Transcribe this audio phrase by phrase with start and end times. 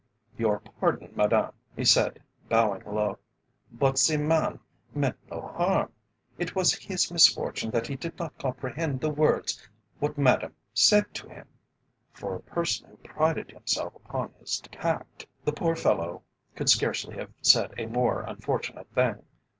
[0.35, 3.19] "Your pardon, Madame," he said, bowing low,
[3.71, 4.59] "but ze man
[4.95, 5.91] meant no harm.
[6.39, 9.61] It was his misfortune that he did not comprehend the words
[9.99, 11.47] what Madame said to him."
[12.13, 16.23] For a person who prided himself upon his tact, the poor fellow
[16.55, 19.21] could scarcely have said a more unfortunate thing.